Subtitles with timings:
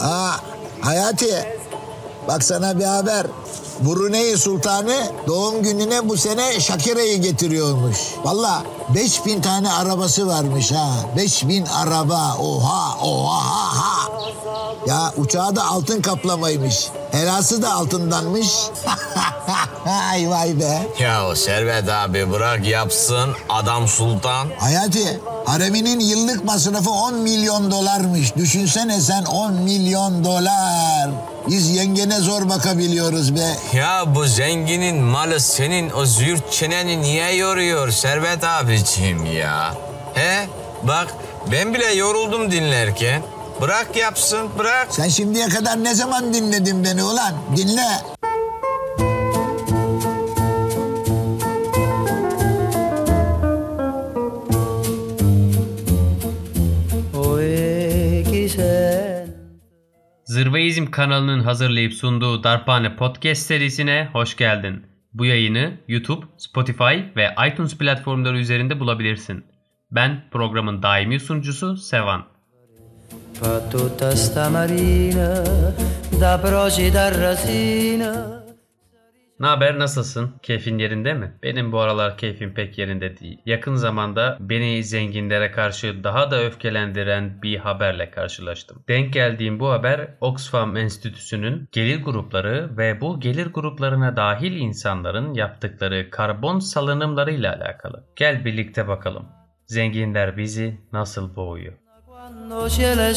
[0.00, 0.32] Aa,
[0.80, 1.46] Hayati.
[2.28, 3.26] Bak sana bir haber.
[3.80, 7.98] Brunei Sultanı doğum gününe bu sene Shakira'yı getiriyormuş.
[8.24, 8.62] Valla
[8.94, 10.88] 5000 tane arabası varmış ha.
[11.16, 12.36] 5000 araba.
[12.40, 13.81] Oha oha ha ha.
[14.86, 16.88] Ya uçağı da altın kaplamaymış.
[17.12, 18.48] Helası da altındanmış.
[20.10, 20.88] Ay vay be.
[21.00, 24.48] Ya o Servet abi bırak yapsın adam sultan.
[24.58, 28.36] Hayati, hareminin yıllık masrafı 10 milyon dolarmış.
[28.36, 31.10] Düşünsene sen 10 milyon dolar.
[31.48, 33.56] Biz yengene zor bakabiliyoruz be.
[33.72, 39.74] Ya bu zenginin malı senin o züğürt çeneni niye yoruyor Servet abiciğim ya?
[40.14, 40.48] He
[40.82, 41.14] bak
[41.52, 43.22] ben bile yoruldum dinlerken.
[43.62, 44.86] Bırak yapsın bırak.
[44.90, 47.34] Sen şimdiye kadar ne zaman dinledin beni ulan?
[47.56, 47.82] Dinle.
[60.24, 64.86] Zırvaizm kanalının hazırlayıp sunduğu Darphane Podcast serisine hoş geldin.
[65.12, 69.44] Bu yayını YouTube, Spotify ve iTunes platformları üzerinde bulabilirsin.
[69.90, 72.31] Ben programın daimi sunucusu Sevan.
[73.42, 75.44] Fa tutta sta marina
[76.20, 78.42] da procida rasina
[79.40, 80.34] Ne haber nasılsın?
[80.42, 81.32] Keyfin yerinde mi?
[81.42, 83.38] Benim bu aralar keyfim pek yerinde değil.
[83.46, 88.84] Yakın zamanda beni zenginlere karşı daha da öfkelendiren bir haberle karşılaştım.
[88.88, 96.10] Denk geldiğim bu haber Oxfam Enstitüsü'nün gelir grupları ve bu gelir gruplarına dahil insanların yaptıkları
[96.10, 98.04] karbon salınımlarıyla alakalı.
[98.16, 99.28] Gel birlikte bakalım.
[99.66, 101.81] Zenginler bizi nasıl boğuyor?
[102.32, 103.14] Quando cielo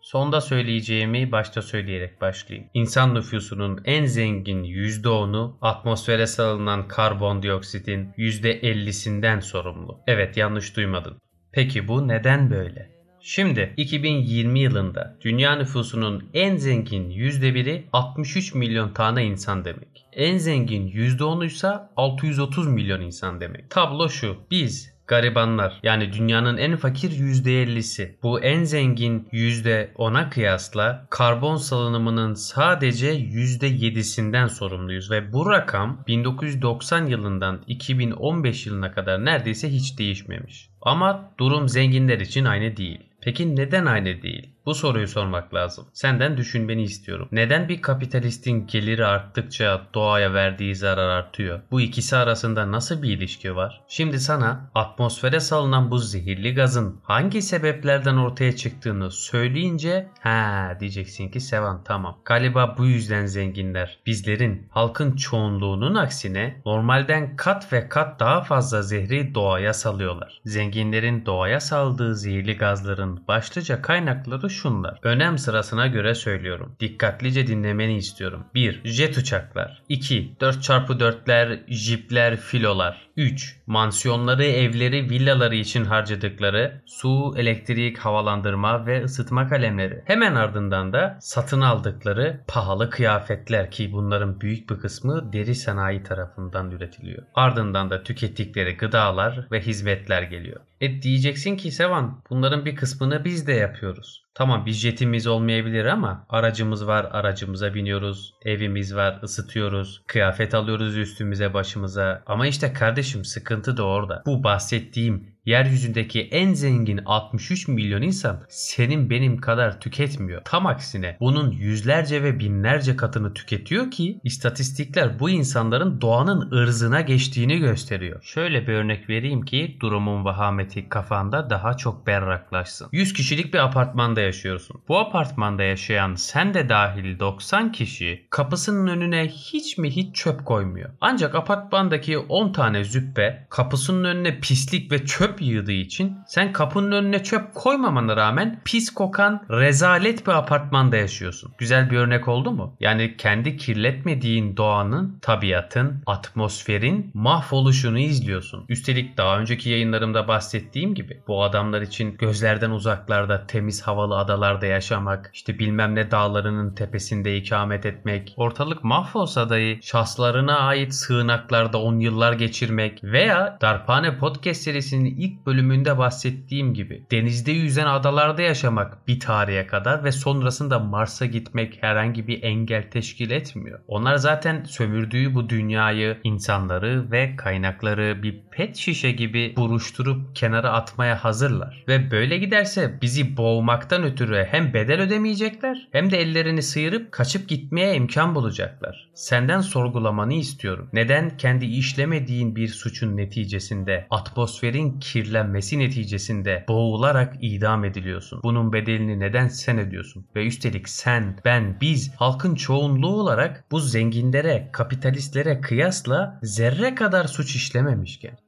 [0.00, 2.70] Sonda söyleyeceğimi başta söyleyerek başlayayım.
[2.74, 10.00] İnsan nüfusunun en zengin %10'u atmosfere salınan karbondioksitin %50'sinden sorumlu.
[10.06, 11.18] Evet yanlış duymadın.
[11.52, 13.01] Peki bu neden böyle?
[13.24, 20.06] Şimdi 2020 yılında dünya nüfusunun en zengin %1'i 63 milyon tane insan demek.
[20.12, 23.70] En zengin %10'u ise 630 milyon insan demek.
[23.70, 24.36] Tablo şu.
[24.50, 28.14] Biz garibanlar yani dünyanın en fakir %50'si.
[28.22, 37.62] Bu en zengin %10'a kıyasla karbon salınımının sadece %7'sinden sorumluyuz ve bu rakam 1990 yılından
[37.66, 40.70] 2015 yılına kadar neredeyse hiç değişmemiş.
[40.82, 43.11] Ama durum zenginler için aynı değil.
[43.22, 44.51] Peki neden aynı değil?
[44.66, 45.86] Bu soruyu sormak lazım.
[45.92, 47.28] Senden düşünmeni istiyorum.
[47.32, 51.60] Neden bir kapitalistin geliri arttıkça doğaya verdiği zarar artıyor?
[51.70, 53.80] Bu ikisi arasında nasıl bir ilişki var?
[53.88, 61.40] Şimdi sana atmosfere salınan bu zehirli gazın hangi sebeplerden ortaya çıktığını söyleyince ha diyeceksin ki
[61.40, 62.18] Sevan tamam.
[62.24, 69.34] Galiba bu yüzden zenginler bizlerin halkın çoğunluğunun aksine normalden kat ve kat daha fazla zehri
[69.34, 70.40] doğaya salıyorlar.
[70.44, 74.98] Zenginlerin doğaya saldığı zehirli gazların başlıca kaynakları şunlar.
[75.02, 76.76] Önem sırasına göre söylüyorum.
[76.80, 78.44] Dikkatlice dinlemeni istiyorum.
[78.54, 78.80] 1.
[78.84, 79.82] Jet uçaklar.
[79.88, 80.34] 2.
[80.40, 83.08] 4x4'ler, jipler, filolar.
[83.16, 83.56] 3.
[83.66, 90.02] Mansiyonları, evleri, villaları için harcadıkları su, elektrik, havalandırma ve ısıtma kalemleri.
[90.04, 96.70] Hemen ardından da satın aldıkları pahalı kıyafetler ki bunların büyük bir kısmı deri sanayi tarafından
[96.70, 97.22] üretiliyor.
[97.34, 100.60] Ardından da tükettikleri gıdalar ve hizmetler geliyor.
[100.80, 104.22] E diyeceksin ki Sevan bunların bir kısmını biz de yapıyoruz.
[104.34, 108.34] Tamam bir jetimiz olmayabilir ama aracımız var aracımıza biniyoruz.
[108.44, 110.02] Evimiz var ısıtıyoruz.
[110.06, 112.22] Kıyafet alıyoruz üstümüze başımıza.
[112.26, 112.72] Ama işte
[113.02, 114.22] kardeşim sıkıntı da orada.
[114.26, 120.42] Bu bahsettiğim yeryüzündeki en zengin 63 milyon insan senin benim kadar tüketmiyor.
[120.44, 127.58] Tam aksine bunun yüzlerce ve binlerce katını tüketiyor ki istatistikler bu insanların doğanın ırzına geçtiğini
[127.58, 128.22] gösteriyor.
[128.22, 132.88] Şöyle bir örnek vereyim ki durumun vahameti kafanda daha çok berraklaşsın.
[132.92, 134.82] 100 kişilik bir apartmanda yaşıyorsun.
[134.88, 140.90] Bu apartmanda yaşayan sen de dahil 90 kişi kapısının önüne hiç mi hiç çöp koymuyor.
[141.00, 147.22] Ancak apartmandaki 10 tane züppe kapısının önüne pislik ve çöp yığdığı için sen kapının önüne
[147.22, 151.52] çöp koymamana rağmen pis kokan rezalet bir apartmanda yaşıyorsun.
[151.58, 152.76] Güzel bir örnek oldu mu?
[152.80, 158.64] Yani kendi kirletmediğin doğanın, tabiatın, atmosferin mahvoluşunu izliyorsun.
[158.68, 165.30] Üstelik daha önceki yayınlarımda bahsettiğim gibi bu adamlar için gözlerden uzaklarda temiz havalı adalarda yaşamak,
[165.34, 172.32] işte bilmem ne dağlarının tepesinde ikamet etmek, ortalık mahvolsa dahi şahslarına ait sığınaklarda 10 yıllar
[172.32, 179.66] geçirmek veya Darphane Podcast serisinin ilk bölümünde bahsettiğim gibi denizde yüzen adalarda yaşamak bir tarihe
[179.66, 183.80] kadar ve sonrasında Mars'a gitmek herhangi bir engel teşkil etmiyor.
[183.88, 191.24] Onlar zaten sömürdüğü bu dünyayı, insanları ve kaynakları bir pet şişe gibi buruşturup kenara atmaya
[191.24, 191.84] hazırlar.
[191.88, 197.94] Ve böyle giderse bizi boğmaktan ötürü hem bedel ödemeyecekler hem de ellerini sıyırıp kaçıp gitmeye
[197.94, 199.08] imkan bulacaklar.
[199.14, 200.88] Senden sorgulamanı istiyorum.
[200.92, 208.40] Neden kendi işlemediğin bir suçun neticesinde, atmosferin kirlenmesi neticesinde boğularak idam ediliyorsun?
[208.42, 210.26] Bunun bedelini neden sen ödüyorsun?
[210.36, 217.56] Ve üstelik sen, ben, biz halkın çoğunluğu olarak bu zenginlere, kapitalistlere kıyasla zerre kadar suç
[217.56, 218.38] işlememişken.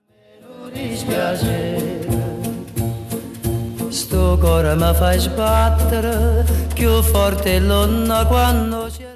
[3.95, 6.17] sto cuore mi fai sbattere
[6.75, 9.14] più forte l'onna quando c'è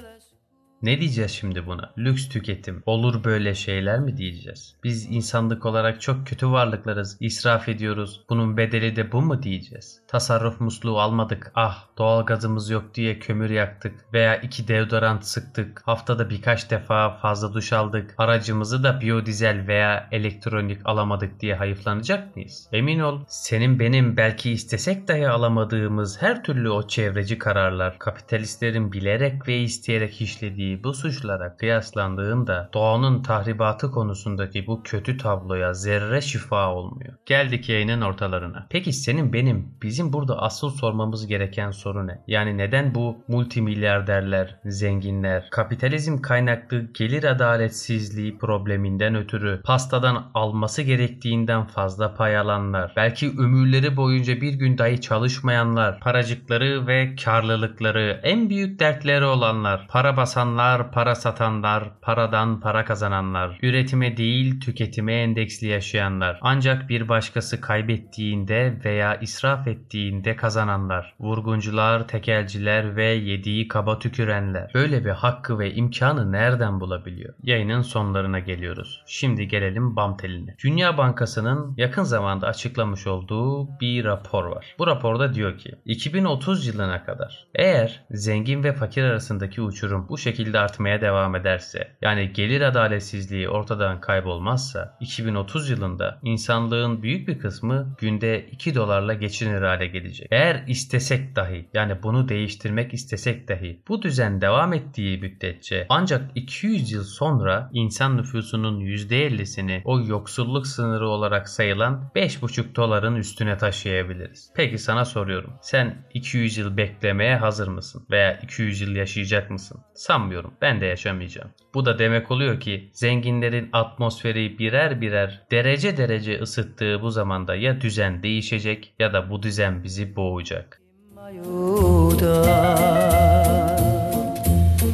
[0.83, 1.93] Ne diyeceğiz şimdi buna?
[1.97, 2.83] Lüks tüketim.
[2.85, 4.75] Olur böyle şeyler mi diyeceğiz?
[4.83, 7.17] Biz insanlık olarak çok kötü varlıklarız.
[7.19, 8.21] İsraf ediyoruz.
[8.29, 10.01] Bunun bedeli de bu mu diyeceğiz?
[10.07, 11.51] Tasarruf musluğu almadık.
[11.55, 14.13] Ah doğalgazımız yok diye kömür yaktık.
[14.13, 15.81] Veya iki deodorant sıktık.
[15.85, 18.15] Haftada birkaç defa fazla duş aldık.
[18.17, 22.69] Aracımızı da biyodizel veya elektronik alamadık diye hayıflanacak mıyız?
[22.71, 29.47] Emin ol senin benim belki istesek dahi alamadığımız her türlü o çevreci kararlar kapitalistlerin bilerek
[29.47, 37.13] ve isteyerek işlediği bu suçlara kıyaslandığında doğanın tahribatı konusundaki bu kötü tabloya zerre şifa olmuyor.
[37.25, 38.67] Geldik yayının ortalarına.
[38.69, 42.23] Peki senin benim bizim burada asıl sormamız gereken soru ne?
[42.27, 52.15] Yani neden bu multimilyarderler, zenginler, kapitalizm kaynaklı gelir adaletsizliği probleminden ötürü pastadan alması gerektiğinden fazla
[52.15, 59.25] pay alanlar, belki ömürleri boyunca bir gün dahi çalışmayanlar, paracıkları ve karlılıkları, en büyük dertleri
[59.25, 67.09] olanlar, para basanlar, para satanlar, paradan para kazananlar, üretime değil tüketime endeksli yaşayanlar, ancak bir
[67.09, 74.71] başkası kaybettiğinde veya israf ettiğinde kazananlar, vurguncular, tekelciler ve yediği kaba tükürenler.
[74.73, 77.33] Böyle bir hakkı ve imkanı nereden bulabiliyor?
[77.43, 79.03] Yayının sonlarına geliyoruz.
[79.07, 80.55] Şimdi gelelim BAM teline.
[80.63, 84.75] Dünya Bankası'nın yakın zamanda açıklamış olduğu bir rapor var.
[84.79, 90.48] Bu raporda diyor ki 2030 yılına kadar eğer zengin ve fakir arasındaki uçurum bu şekilde
[90.53, 98.47] artmaya devam ederse yani gelir adaletsizliği ortadan kaybolmazsa 2030 yılında insanlığın büyük bir kısmı günde
[98.51, 100.27] 2 dolarla geçinir hale gelecek.
[100.31, 106.91] Eğer istesek dahi yani bunu değiştirmek istesek dahi bu düzen devam ettiği müddetçe ancak 200
[106.91, 114.51] yıl sonra insan nüfusunun %50'sini o yoksulluk sınırı olarak sayılan 5,5 doların üstüne taşıyabiliriz.
[114.55, 115.53] Peki sana soruyorum.
[115.61, 118.05] Sen 200 yıl beklemeye hazır mısın?
[118.11, 119.81] Veya 200 yıl yaşayacak mısın?
[119.93, 120.38] Sanmıyorum.
[120.61, 121.49] Ben de yaşamayacağım.
[121.73, 127.81] Bu da demek oluyor ki zenginlerin atmosferi birer birer derece derece ısıttığı bu zamanda ya
[127.81, 130.81] düzen değişecek ya da bu düzen bizi boğacak.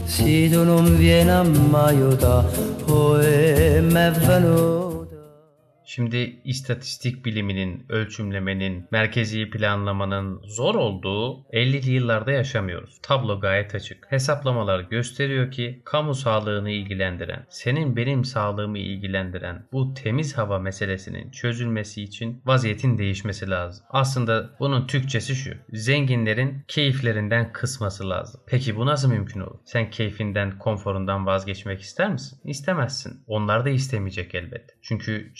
[0.08, 2.36] se tu non vieni a m'aiuta
[2.88, 3.18] oh
[3.94, 4.95] m'è venuta
[5.86, 13.00] Şimdi istatistik biliminin, ölçümlemenin, merkezi planlamanın zor olduğu 50'li yıllarda yaşamıyoruz.
[13.02, 14.12] Tablo gayet açık.
[14.12, 22.04] Hesaplamalar gösteriyor ki kamu sağlığını ilgilendiren, senin benim sağlığımı ilgilendiren bu temiz hava meselesinin çözülmesi
[22.04, 23.86] için vaziyetin değişmesi lazım.
[23.90, 25.54] Aslında bunun Türkçesi şu.
[25.74, 28.42] Zenginlerin keyiflerinden kısması lazım.
[28.48, 29.60] Peki bu nasıl mümkün olur?
[29.66, 32.40] Sen keyfinden, konforundan vazgeçmek ister misin?
[32.44, 33.24] İstemezsin.
[33.28, 34.70] Onlar da istemeyecek elbet.
[34.82, 35.32] Çünkü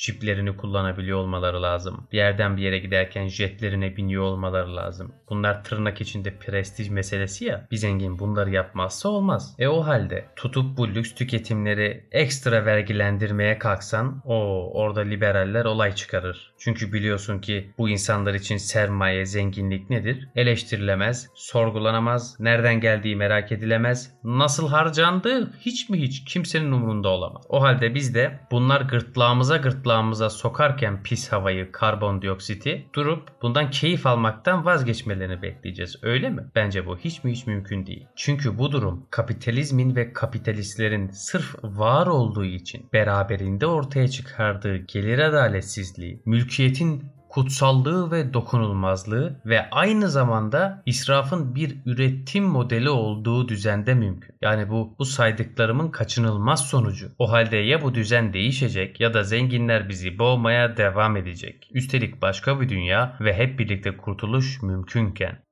[0.46, 2.08] çiplerini kullanabiliyor olmaları lazım.
[2.12, 5.12] Bir yerden bir yere giderken jetlerine biniyor olmaları lazım.
[5.30, 7.68] Bunlar tırnak içinde prestij meselesi ya.
[7.72, 9.56] Bir zengin bunları yapmazsa olmaz.
[9.60, 14.36] E o halde tutup bu lüks tüketimleri ekstra vergilendirmeye kalksan o
[14.74, 16.54] orada liberaller olay çıkarır.
[16.58, 20.28] Çünkü biliyorsun ki bu insanlar için sermaye, zenginlik nedir?
[20.36, 27.44] Eleştirilemez, sorgulanamaz, nereden geldiği merak edilemez, nasıl harcandığı hiç mi hiç kimsenin umurunda olamaz.
[27.50, 34.66] O halde biz de bunlar gırtlağımıza gırtlağımıza sokarken pis havayı, karbondioksiti durup bundan keyif almaktan
[34.66, 35.96] vazgeçmelerini bekleyeceğiz.
[36.02, 36.42] Öyle mi?
[36.56, 38.08] Bence bu hiç mi hiç mümkün değil.
[38.16, 46.22] Çünkü bu durum kapitalizmin ve kapitalistlerin sırf var olduğu için beraberinde ortaya çıkardığı gelir adaletsizliği,
[46.26, 54.36] mülkiyetin kutsallığı ve dokunulmazlığı ve aynı zamanda israfın bir üretim modeli olduğu düzende mümkün.
[54.42, 57.12] Yani bu bu saydıklarımın kaçınılmaz sonucu.
[57.20, 61.70] O halde ya bu düzen değişecek ya da zenginler bizi boğmaya devam edecek.
[61.74, 65.45] Üstelik başka bir dünya ve hep birlikte kurtuluş mümkünken.